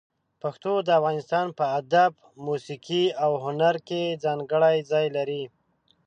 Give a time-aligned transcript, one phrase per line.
[0.41, 2.11] پښتو د افغانستان په ادب،
[2.45, 5.43] موسيقي او هنر کې ځانګړی ځای لري.